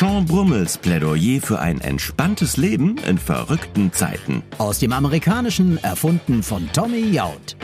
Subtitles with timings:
[0.00, 4.42] Sean Brummels Plädoyer für ein entspanntes Leben in verrückten Zeiten.
[4.56, 7.54] Aus dem Amerikanischen erfunden von Tommy Jaud.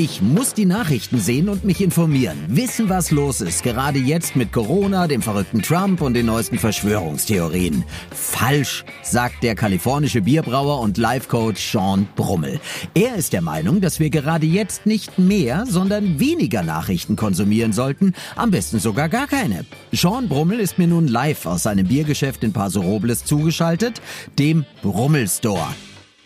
[0.00, 4.52] Ich muss die Nachrichten sehen und mich informieren, wissen, was los ist, gerade jetzt mit
[4.52, 7.82] Corona, dem verrückten Trump und den neuesten Verschwörungstheorien.
[8.12, 12.60] Falsch, sagt der kalifornische Bierbrauer und Life-Coach Sean Brummel.
[12.94, 18.14] Er ist der Meinung, dass wir gerade jetzt nicht mehr, sondern weniger Nachrichten konsumieren sollten,
[18.36, 19.64] am besten sogar gar keine.
[19.90, 24.00] Sean Brummel ist mir nun live aus seinem Biergeschäft in Paso Robles zugeschaltet,
[24.38, 25.74] dem Brummel Store.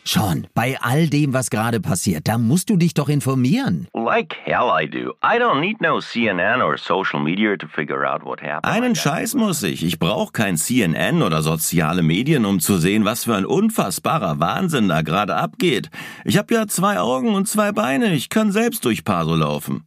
[0.05, 3.87] Sean, bei all dem, was gerade passiert, da musst du dich doch informieren.
[3.95, 5.13] Like hell I do.
[5.23, 8.67] I don't need no CNN or social media to figure out what happened.
[8.67, 9.85] Einen Scheiß muss ich.
[9.85, 14.89] Ich brauche kein CNN oder soziale Medien, um zu sehen, was für ein unfassbarer Wahnsinn
[14.89, 15.89] da gerade abgeht.
[16.25, 18.13] Ich habe ja zwei Augen und zwei Beine.
[18.13, 19.85] Ich kann selbst durch Paso laufen.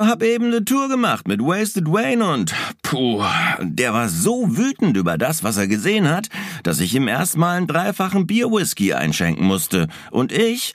[0.00, 3.22] Hab eben eine Tour gemacht mit Wasted Wayne und puh,
[3.60, 6.28] der war so wütend über das, was er gesehen hat,
[6.64, 9.88] dass ich ihm erstmal einen dreifachen Bierwhisky einschenke schenken musste.
[10.10, 10.72] Und ich,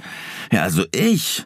[0.52, 1.46] ja also ich,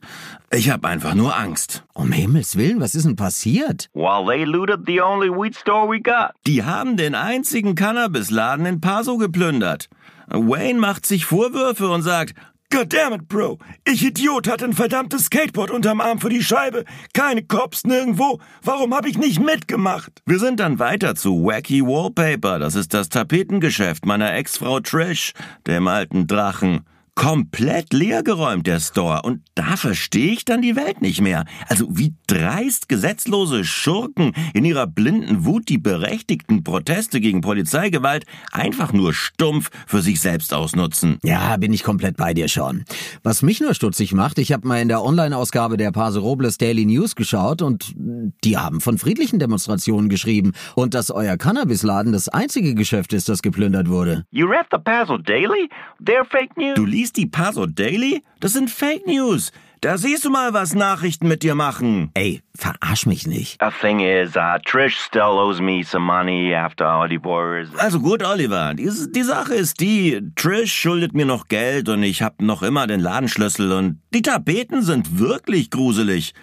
[0.52, 1.84] ich habe einfach nur Angst.
[1.94, 3.90] Um Himmels Willen, was ist denn passiert?
[3.94, 6.32] Well, they looted the only weed store we got.
[6.46, 9.90] Die haben den einzigen Cannabisladen in Paso geplündert.
[10.30, 12.34] Wayne macht sich Vorwürfe und sagt,
[12.70, 13.60] Goddammit, Bro.
[13.86, 16.84] Ich Idiot hatte ein verdammtes Skateboard unterm Arm für die Scheibe.
[17.14, 18.42] Keine Cops nirgendwo.
[18.62, 20.22] Warum habe ich nicht mitgemacht?
[20.26, 22.60] Wir sind dann weiter zu Wacky Wallpaper.
[22.60, 25.32] Das ist das Tapetengeschäft meiner Ex-Frau Trish,
[25.66, 26.82] dem alten Drachen
[27.18, 29.24] komplett leergeräumt, der Store.
[29.24, 31.46] Und da verstehe ich dann die Welt nicht mehr.
[31.68, 38.94] Also wie dreist gesetzlose Schurken in ihrer blinden Wut die berechtigten Proteste gegen Polizeigewalt einfach
[38.94, 41.18] nur stumpf für sich selbst ausnutzen.
[41.24, 42.86] Ja, bin ich komplett bei dir schon.
[43.24, 46.86] Was mich nur stutzig macht, ich habe mal in der Online-Ausgabe der Paso Robles Daily
[46.86, 47.96] News geschaut und
[48.44, 53.42] die haben von friedlichen Demonstrationen geschrieben und dass euer Cannabisladen das einzige Geschäft ist, das
[53.42, 54.24] geplündert wurde.
[54.30, 55.68] You read the Paso Daily?
[56.00, 56.76] They're fake news.
[56.76, 58.24] Du liest die Paso Daily?
[58.40, 59.52] Das sind Fake News.
[59.82, 62.10] Da siehst du mal, was Nachrichten mit dir machen.
[62.16, 63.60] Ey, verarsch mich nicht.
[63.62, 67.70] The thing is, uh, Trish still owes me some money after all divorce.
[67.78, 72.24] Also gut, Oliver, die, die Sache ist die, Trish schuldet mir noch Geld und ich
[72.24, 76.34] hab noch immer den Ladenschlüssel und die Tapeten sind wirklich gruselig.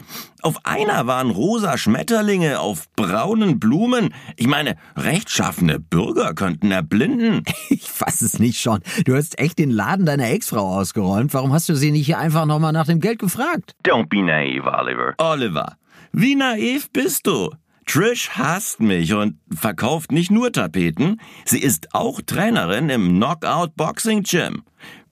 [0.42, 4.12] Auf einer waren rosa Schmetterlinge auf braunen Blumen.
[4.36, 7.42] Ich meine, rechtschaffene Bürger könnten erblinden.
[7.70, 8.80] Ich fass es nicht schon.
[9.04, 11.32] Du hast echt den Laden deiner Ex-Frau ausgeräumt.
[11.34, 13.74] Warum hast du sie nicht einfach nochmal nach dem Geld gefragt?
[13.82, 15.14] Don't be naive, Oliver.
[15.18, 15.76] Oliver,
[16.12, 17.50] wie naiv bist du?
[17.86, 24.22] Trish hasst mich und verkauft nicht nur Tapeten, sie ist auch Trainerin im Knockout Boxing
[24.22, 24.62] Gym.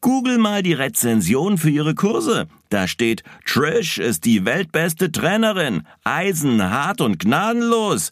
[0.01, 2.49] Google mal die Rezension für ihre Kurse.
[2.71, 8.11] Da steht, Trish ist die weltbeste Trainerin, eisenhart und gnadenlos.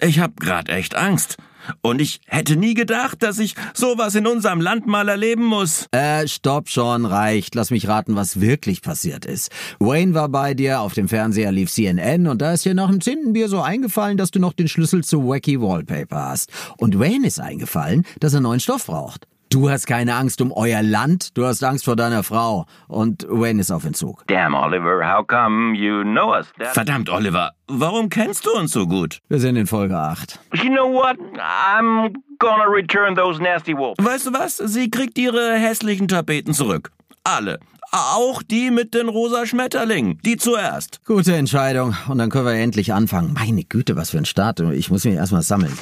[0.00, 1.36] Ich hab grad echt Angst.
[1.80, 5.86] Und ich hätte nie gedacht, dass ich sowas in unserem Land mal erleben muss.
[5.92, 7.54] Äh, stopp schon, reicht.
[7.54, 9.50] Lass mich raten, was wirklich passiert ist.
[9.78, 13.00] Wayne war bei dir, auf dem Fernseher lief CNN und da ist dir nach dem
[13.00, 16.50] zehnten Bier so eingefallen, dass du noch den Schlüssel zu Wacky Wallpaper hast.
[16.78, 19.26] Und Wayne ist eingefallen, dass er neuen Stoff braucht.
[19.52, 22.64] Du hast keine Angst um euer Land, du hast Angst vor deiner Frau.
[22.88, 24.24] Und Wayne ist auf Entzug.
[24.26, 26.46] Damn, Oliver, how come you know us?
[26.58, 29.18] That- Verdammt, Oliver, warum kennst du uns so gut?
[29.28, 30.38] Wir sind in Folge 8.
[30.54, 31.18] you know what?
[31.38, 34.02] I'm gonna return those nasty wolves.
[34.02, 34.56] Weißt du was?
[34.56, 36.90] Sie kriegt ihre hässlichen Tapeten zurück.
[37.22, 37.60] Alle.
[37.94, 40.18] Auch die mit den rosa Schmetterlingen.
[40.24, 41.04] Die zuerst.
[41.04, 41.94] Gute Entscheidung.
[42.08, 43.34] Und dann können wir endlich anfangen.
[43.34, 44.60] Meine Güte, was für ein Start.
[44.60, 45.76] Ich muss mich erstmal sammeln.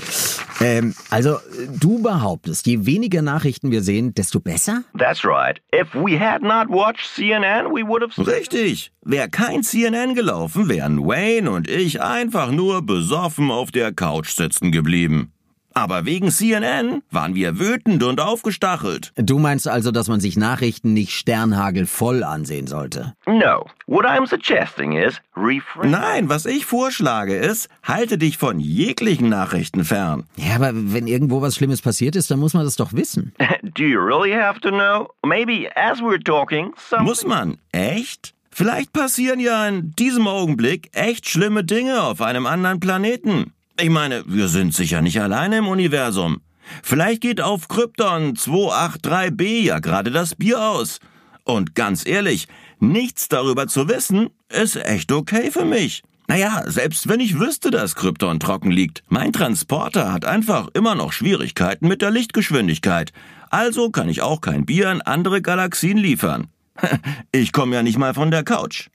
[0.61, 1.39] Ähm, also,
[1.79, 4.83] du behauptest, je weniger Nachrichten wir sehen, desto besser?
[4.99, 5.61] That's right.
[5.73, 8.27] If we had not watched CNN, we would have.
[8.27, 8.91] Richtig.
[9.03, 14.73] Wäre kein CNN gelaufen, wären Wayne und ich einfach nur besoffen auf der Couch sitzen
[14.73, 15.33] geblieben.
[15.75, 19.13] Aber wegen CNN waren wir wütend und aufgestachelt.
[19.17, 23.15] Du meinst also, dass man sich Nachrichten nicht sternhagelvoll ansehen sollte?
[23.27, 23.67] No.
[23.87, 25.91] What I'm suggesting is refrain.
[25.91, 30.25] Nein, was ich vorschlage ist, halte dich von jeglichen Nachrichten fern.
[30.37, 33.33] Ja, aber wenn irgendwo was Schlimmes passiert ist, dann muss man das doch wissen.
[33.63, 35.09] Do you really have to know?
[35.25, 37.05] Maybe as we're talking, some.
[37.05, 37.59] Muss man?
[37.73, 38.35] Echt?
[38.51, 43.53] Vielleicht passieren ja in diesem Augenblick echt schlimme Dinge auf einem anderen Planeten.
[43.83, 46.43] Ich meine, wir sind sicher nicht alleine im Universum.
[46.83, 51.01] Vielleicht geht auf Krypton 283b ja gerade das Bier aus.
[51.45, 52.47] Und ganz ehrlich,
[52.79, 56.03] nichts darüber zu wissen, ist echt okay für mich.
[56.29, 61.13] Naja, selbst wenn ich wüsste, dass Krypton trocken liegt, mein Transporter hat einfach immer noch
[61.13, 63.13] Schwierigkeiten mit der Lichtgeschwindigkeit.
[63.49, 66.49] Also kann ich auch kein Bier an andere Galaxien liefern.
[67.33, 68.89] Ich komme ja nicht mal von der Couch.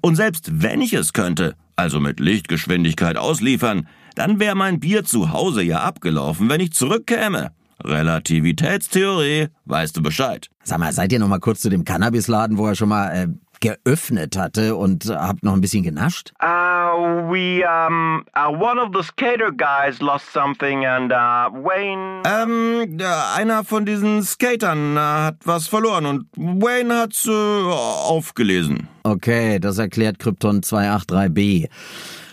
[0.00, 3.86] Und selbst wenn ich es könnte, also mit Lichtgeschwindigkeit ausliefern,
[4.20, 7.52] dann wäre mein Bier zu Hause ja abgelaufen, wenn ich zurückkäme.
[7.82, 10.50] Relativitätstheorie, weißt du Bescheid.
[10.62, 13.28] Sag mal, seid ihr noch mal kurz zu dem Cannabisladen, wo er schon mal äh,
[13.60, 16.32] geöffnet hatte und habt noch ein bisschen genascht?
[16.42, 22.22] Uh, we, um, uh, one of the skater guys lost something and, uh, Wayne...
[22.26, 23.04] Ähm, äh,
[23.38, 28.86] einer von diesen Skatern äh, hat was verloren und Wayne hat's äh, aufgelesen.
[29.02, 31.70] Okay, das erklärt Krypton 283b.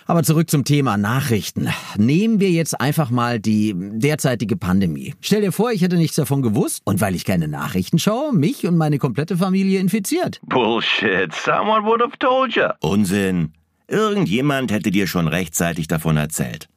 [0.07, 1.68] Aber zurück zum Thema Nachrichten.
[1.98, 5.13] Nehmen wir jetzt einfach mal die derzeitige Pandemie.
[5.19, 8.65] Stell dir vor, ich hätte nichts davon gewusst und weil ich keine Nachrichten schaue, mich
[8.65, 10.39] und meine komplette Familie infiziert.
[10.45, 11.33] Bullshit.
[11.33, 12.69] Someone would have told you.
[12.80, 13.51] Unsinn.
[13.89, 16.69] Irgendjemand hätte dir schon rechtzeitig davon erzählt.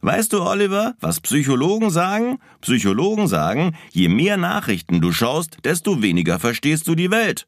[0.00, 2.38] Weißt du, Oliver, was Psychologen sagen?
[2.62, 7.46] Psychologen sagen, je mehr Nachrichten du schaust, desto weniger verstehst du die Welt.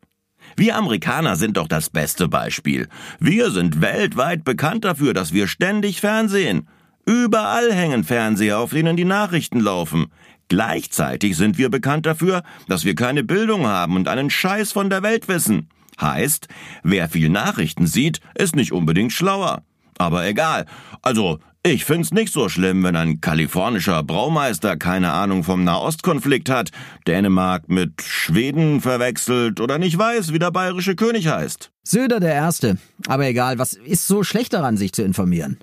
[0.57, 2.89] Wir Amerikaner sind doch das beste Beispiel.
[3.19, 6.69] Wir sind weltweit bekannt dafür, dass wir ständig Fernsehen.
[7.07, 10.07] Überall hängen Fernseher, auf denen die Nachrichten laufen.
[10.49, 15.03] Gleichzeitig sind wir bekannt dafür, dass wir keine Bildung haben und einen Scheiß von der
[15.03, 15.69] Welt wissen.
[16.01, 16.49] Heißt,
[16.83, 19.63] wer viel Nachrichten sieht, ist nicht unbedingt schlauer.
[19.99, 20.67] Aber egal.
[21.03, 26.71] Also, ich find's nicht so schlimm, wenn ein kalifornischer Braumeister keine Ahnung vom Nahostkonflikt hat,
[27.07, 31.71] Dänemark mit Schweden verwechselt oder nicht weiß, wie der bayerische König heißt.
[31.91, 32.79] Söder der Erste.
[33.09, 35.59] Aber egal, was ist so schlecht daran, sich zu informieren?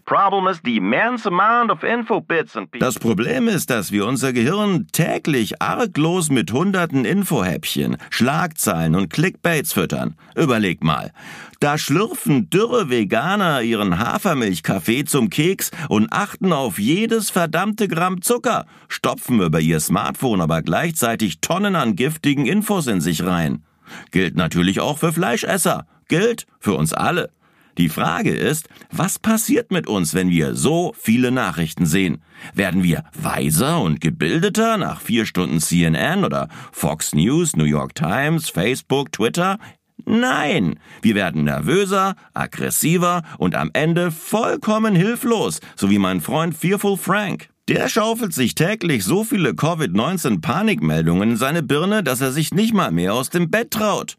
[2.79, 9.71] Das Problem ist, dass wir unser Gehirn täglich arglos mit hunderten Infohäppchen, Schlagzeilen und Clickbaits
[9.71, 10.15] füttern.
[10.35, 11.13] Überleg mal.
[11.61, 18.65] Da schlürfen dürre Veganer ihren Hafermilchkaffee zum Keks und achten auf jedes verdammte Gramm Zucker,
[18.89, 23.63] stopfen über ihr Smartphone aber gleichzeitig Tonnen an giftigen Infos in sich rein.
[24.11, 25.85] Gilt natürlich auch für Fleischesser.
[26.07, 27.29] Gilt für uns alle.
[27.77, 32.23] Die Frage ist, was passiert mit uns, wenn wir so viele Nachrichten sehen?
[32.55, 38.49] Werden wir weiser und gebildeter nach vier Stunden CNN oder Fox News, New York Times,
[38.49, 39.59] Facebook, Twitter?
[40.05, 46.97] Nein, wir werden nervöser, aggressiver und am Ende vollkommen hilflos, so wie mein Freund Fearful
[46.97, 47.49] Frank.
[47.67, 52.91] Der schaufelt sich täglich so viele Covid-19-Panikmeldungen in seine Birne, dass er sich nicht mal
[52.91, 54.17] mehr aus dem Bett traut.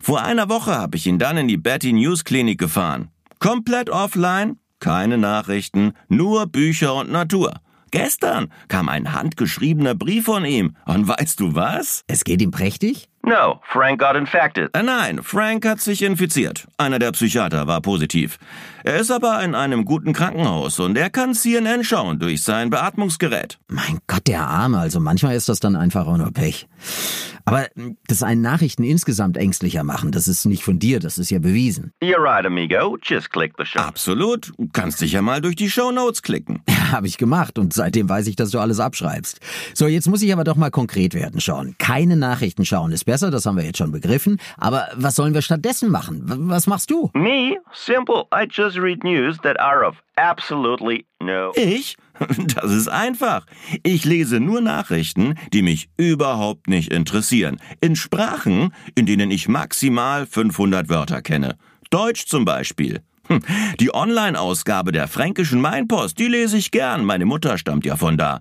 [0.00, 3.08] Vor einer Woche habe ich ihn dann in die Betty News Klinik gefahren.
[3.38, 7.60] Komplett offline, keine Nachrichten, nur Bücher und Natur.
[7.90, 10.76] Gestern kam ein handgeschriebener Brief von ihm.
[10.84, 12.02] Und weißt du was?
[12.06, 13.08] Es geht ihm prächtig?
[13.28, 14.70] No, Frank got infected.
[14.74, 16.66] Äh, Nein, Frank hat sich infiziert.
[16.78, 18.38] Einer der Psychiater war positiv.
[18.84, 23.58] Er ist aber in einem guten Krankenhaus und er kann CNN schauen durch sein Beatmungsgerät.
[23.68, 24.78] Mein Gott, der Arme.
[24.78, 26.68] Also manchmal ist das dann einfach auch nur Pech.
[27.44, 27.66] Aber
[28.06, 31.92] dass einen Nachrichten insgesamt ängstlicher machen, das ist nicht von dir, das ist ja bewiesen.
[32.02, 32.96] You're right, amigo.
[33.02, 33.78] Just click the show.
[33.80, 34.52] Absolut.
[34.56, 36.62] Du kannst dich ja mal durch die Show Notes klicken.
[36.92, 39.40] Habe ich gemacht und seitdem weiß ich, dass du alles abschreibst.
[39.74, 41.74] So, jetzt muss ich aber doch mal konkret werden, Sean.
[41.78, 44.38] Keine Nachrichten schauen ist besser, das haben wir jetzt schon begriffen.
[44.56, 46.22] Aber was sollen wir stattdessen machen?
[46.24, 47.10] Was machst du?
[47.14, 47.56] Me?
[47.72, 48.24] Simple.
[48.32, 51.52] I just read news that are of absolutely no.
[51.54, 51.96] Ich?
[52.54, 53.46] Das ist einfach.
[53.84, 57.60] Ich lese nur Nachrichten, die mich überhaupt nicht interessieren.
[57.80, 61.56] In Sprachen, in denen ich maximal 500 Wörter kenne.
[61.90, 63.02] Deutsch zum Beispiel.
[63.28, 63.40] Hm,
[63.80, 67.04] Die Online-Ausgabe der fränkischen Mainpost, die lese ich gern.
[67.04, 68.40] Meine Mutter stammt ja von da.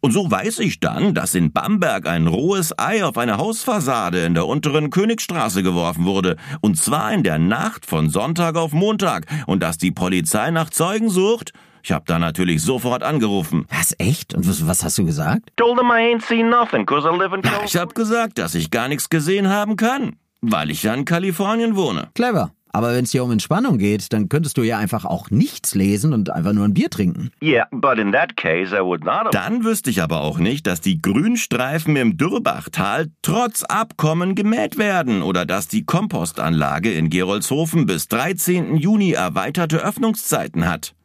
[0.00, 4.34] Und so weiß ich dann, dass in Bamberg ein rohes Ei auf eine Hausfassade in
[4.34, 6.36] der unteren Königstraße geworfen wurde.
[6.60, 9.24] Und zwar in der Nacht von Sonntag auf Montag.
[9.46, 11.52] Und dass die Polizei nach Zeugen sucht.
[11.82, 13.66] Ich habe da natürlich sofort angerufen.
[13.70, 14.34] Was, echt?
[14.34, 15.50] Und was, was hast du gesagt?
[15.56, 18.54] Told him I ain't seen nothing, cause I live in Na, Ich habe gesagt, dass
[18.54, 22.08] ich gar nichts gesehen haben kann, weil ich ja in Kalifornien wohne.
[22.14, 22.52] Clever.
[22.74, 26.12] Aber wenn es dir um Entspannung geht, dann könntest du ja einfach auch nichts lesen
[26.12, 27.30] und einfach nur ein Bier trinken.
[27.40, 29.30] Yeah, but in that case, I would not have.
[29.30, 35.22] Dann wüsste ich aber auch nicht, dass die Grünstreifen im Dürrbachtal trotz Abkommen gemäht werden
[35.22, 38.76] oder dass die Kompostanlage in Gerolzhofen bis 13.
[38.76, 40.96] Juni erweiterte Öffnungszeiten hat.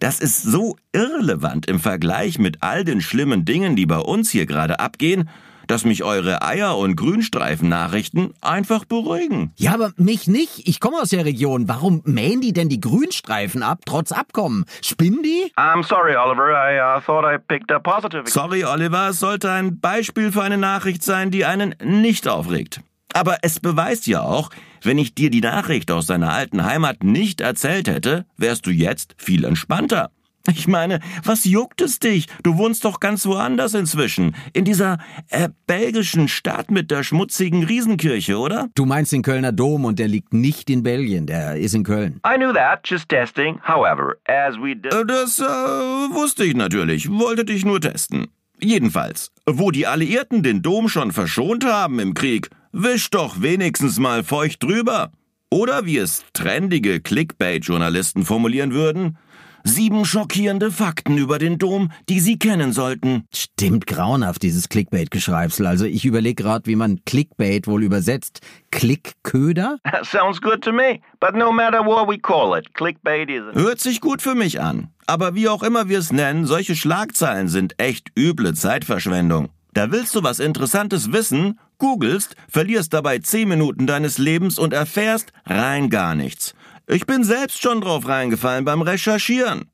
[0.00, 4.44] Das ist so irrelevant im Vergleich mit all den schlimmen Dingen, die bei uns hier
[4.44, 5.30] gerade abgehen,
[5.66, 9.52] dass mich eure Eier- und Grünstreifen-Nachrichten einfach beruhigen.
[9.56, 10.68] Ja, aber mich nicht.
[10.68, 11.68] Ich komme aus der Region.
[11.68, 14.64] Warum mähen die denn die Grünstreifen ab, trotz Abkommen?
[14.82, 15.52] Spinnen die?
[15.56, 16.50] I'm sorry, Oliver.
[16.52, 18.28] I uh, thought I picked a positive.
[18.28, 22.80] Sorry, Oliver, es sollte ein Beispiel für eine Nachricht sein, die einen nicht aufregt.
[23.14, 24.50] Aber es beweist ja auch,
[24.82, 29.14] wenn ich dir die Nachricht aus deiner alten Heimat nicht erzählt hätte, wärst du jetzt
[29.18, 30.10] viel entspannter.
[30.50, 32.26] Ich meine, was juckt es dich?
[32.42, 34.36] Du wohnst doch ganz woanders inzwischen.
[34.52, 34.98] In dieser
[35.30, 38.68] äh, belgischen Stadt mit der schmutzigen Riesenkirche, oder?
[38.74, 42.20] Du meinst den Kölner Dom und der liegt nicht in Belgien, der ist in Köln.
[42.26, 43.58] I knew that, just testing.
[43.66, 44.92] However, as we did.
[44.92, 48.26] Äh, Das äh, wusste ich natürlich, wollte dich nur testen.
[48.60, 54.22] Jedenfalls, wo die Alliierten den Dom schon verschont haben im Krieg, wisch doch wenigstens mal
[54.24, 55.10] feucht drüber.
[55.50, 59.18] Oder wie es trendige Clickbait-Journalisten formulieren würden,
[59.64, 63.26] sieben schockierende Fakten über den Dom, die Sie kennen sollten.
[63.34, 65.66] Stimmt grauenhaft, dieses Clickbait-Geschreibsel.
[65.66, 68.40] Also ich überlege gerade, wie man Clickbait wohl übersetzt.
[68.70, 69.78] Klickköder?
[70.04, 71.00] Sounds good to me.
[71.18, 73.54] But no matter what we call it, clickbait is.
[73.54, 74.88] Hört sich gut für mich an.
[75.06, 79.48] Aber wie auch immer wir es nennen, solche Schlagzeilen sind echt üble Zeitverschwendung.
[79.72, 85.32] Da willst du was Interessantes wissen, googelst, verlierst dabei 10 Minuten deines Lebens und erfährst
[85.46, 86.54] rein gar nichts.
[86.86, 89.70] Ich bin selbst schon drauf reingefallen beim Recherchieren.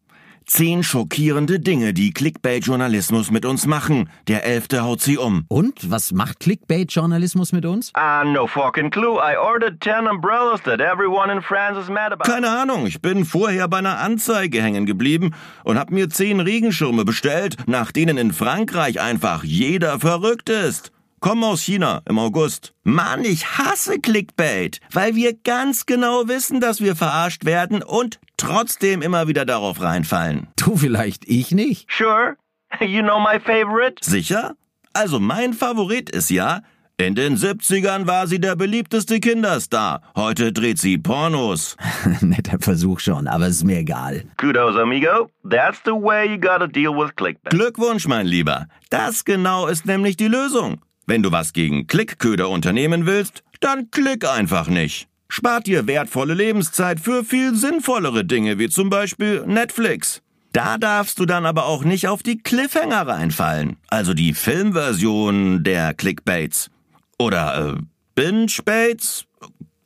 [0.46, 4.08] Zehn schockierende Dinge, die Clickbait-Journalismus mit uns machen.
[4.28, 5.44] Der Elfte haut sie um.
[5.48, 7.90] Und was macht Clickbait-Journalismus mit uns?
[7.94, 9.18] Ah, no fucking clue.
[9.18, 12.30] I ordered 10 umbrellas that everyone in France is mad about.
[12.30, 17.04] Keine Ahnung, ich bin vorher bei einer Anzeige hängen geblieben und hab mir zehn Regenschirme
[17.04, 20.92] bestellt, nach denen in Frankreich einfach jeder verrückt ist.
[21.22, 22.72] Komm aus China im August.
[22.82, 29.02] Mann, ich hasse Clickbait, weil wir ganz genau wissen, dass wir verarscht werden und trotzdem
[29.02, 30.48] immer wieder darauf reinfallen.
[30.56, 31.86] Du vielleicht, ich nicht.
[31.92, 32.36] Sure.
[32.80, 33.96] You know my favorite?
[34.00, 34.54] Sicher?
[34.94, 36.62] Also mein Favorit ist ja,
[36.96, 40.00] in den 70ern war sie der beliebteste Kinderstar.
[40.16, 41.76] Heute dreht sie Pornos.
[42.22, 44.24] Netter Versuch schon, aber ist mir egal.
[44.38, 45.28] Kudos, amigo.
[45.46, 47.50] That's the way you gotta deal with clickbait.
[47.50, 48.68] Glückwunsch, mein Lieber.
[48.88, 50.80] Das genau ist nämlich die Lösung.
[51.10, 55.08] Wenn du was gegen Klickköder unternehmen willst, dann klick einfach nicht.
[55.28, 60.22] Spart dir wertvolle Lebenszeit für viel sinnvollere Dinge, wie zum Beispiel Netflix.
[60.52, 65.94] Da darfst du dann aber auch nicht auf die Cliffhanger reinfallen, also die Filmversion der
[65.94, 66.70] Clickbaits.
[67.18, 67.82] Oder äh,
[68.14, 69.24] Binge-Baits?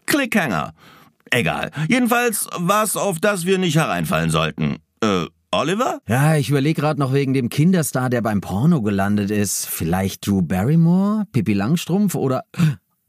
[0.05, 0.75] Clickhanger.
[1.31, 1.71] Egal.
[1.89, 4.77] Jedenfalls was, auf das wir nicht hereinfallen sollten.
[5.03, 6.01] Äh, Oliver?
[6.09, 9.67] Ja, ich überlege gerade noch wegen dem Kinderstar, der beim Porno gelandet ist.
[9.67, 12.45] Vielleicht Drew Barrymore, Pippi Langstrumpf oder...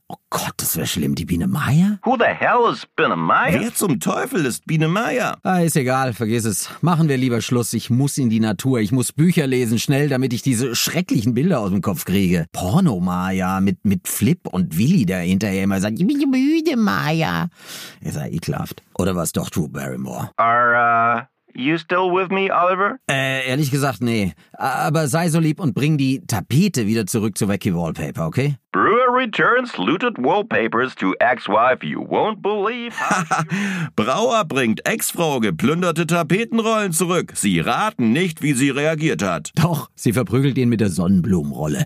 [0.07, 1.15] Oh Gott, das wäre schlimm.
[1.15, 1.97] Die Biene Meier?
[2.03, 3.59] Who the hell is Biene Meier?
[3.59, 5.39] Wer zum Teufel ist Biene Meier?
[5.41, 6.69] Ah, ist egal, vergiss es.
[6.81, 7.73] Machen wir lieber Schluss.
[7.73, 8.81] Ich muss in die Natur.
[8.81, 12.45] Ich muss Bücher lesen, schnell, damit ich diese schrecklichen Bilder aus dem Kopf kriege.
[12.51, 17.47] Porno Maya mit, mit Flip und Willi, der hinterher immer sagt, ich bin müde, Maya.
[18.01, 18.83] Ist ja ekelhaft.
[18.99, 20.29] Oder was doch Drew Barrymore?
[20.37, 22.99] Are, uh, you still with me, Oliver?
[23.09, 24.33] Äh, ehrlich gesagt, nee.
[24.53, 28.57] Aber sei so lieb und bring die Tapete wieder zurück zu Wacky Wallpaper, okay?
[28.71, 32.93] Brewer returns looted wallpapers to ex-wife you won't believe
[33.95, 37.31] Brauer bringt Ex-Frau geplünderte Tapetenrollen zurück.
[37.35, 39.51] Sie raten nicht, wie sie reagiert hat.
[39.55, 41.85] Doch, sie verprügelt ihn mit der Sonnenblumenrolle.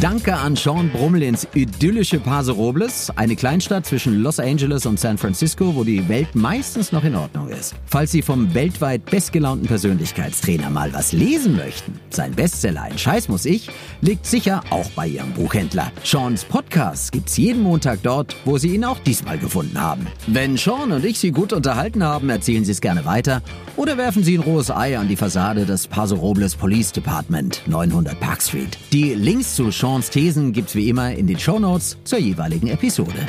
[0.00, 5.16] Danke an Sean Brummel ins idyllische Paso Robles, eine Kleinstadt zwischen Los Angeles und San
[5.16, 7.74] Francisco, wo die Welt meistens noch in Ordnung ist.
[7.86, 13.46] Falls Sie vom weltweit bestgelaunten Persönlichkeitstrainer mal was lesen möchten, sein Bestseller Ein Scheiß muss
[13.46, 13.70] ich,
[14.02, 15.90] liegt sicher auch bei Ihrem Buchhändler.
[16.04, 20.06] Seans Podcast gibt's jeden Montag dort, wo Sie ihn auch diesmal gefunden haben.
[20.26, 23.42] Wenn Sean und ich Sie gut unterhalten haben, erzählen Sie es gerne weiter
[23.74, 28.20] oder werfen Sie ein rohes Ei an die Fassade des Paso Robles Police Department, 900
[28.20, 28.76] Park Street.
[28.92, 33.24] Die Links zu Seans Thesen gibt's wie immer in den Shownotes zur jeweiligen Episode.